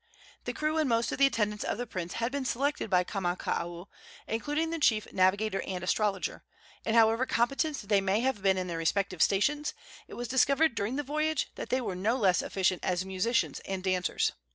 The 0.45 0.53
crew 0.53 0.79
and 0.79 0.89
most 0.89 1.11
of 1.11 1.19
the 1.19 1.27
attendants 1.27 1.63
of 1.63 1.77
the 1.77 1.85
prince 1.85 2.13
had 2.13 2.31
been 2.31 2.43
selected 2.43 2.89
by 2.89 3.03
Kamakaua, 3.03 3.85
including 4.27 4.71
the 4.71 4.79
chief 4.79 5.05
navigator 5.13 5.61
and 5.61 5.83
astrologer; 5.83 6.43
and 6.83 6.95
however 6.95 7.27
competent 7.27 7.87
they 7.87 8.01
may 8.01 8.21
have 8.21 8.41
been 8.41 8.57
in 8.57 8.65
their 8.65 8.79
respective 8.79 9.21
stations, 9.21 9.75
it 10.07 10.15
was 10.15 10.27
discovered 10.27 10.73
during 10.73 10.95
the 10.95 11.03
voyage 11.03 11.51
that 11.53 11.69
they 11.69 11.81
were 11.81 11.93
no 11.93 12.17
less 12.17 12.41
efficient 12.41 12.83
as 12.83 13.05
musicians 13.05 13.59
and 13.59 13.83
dancers. 13.83 14.31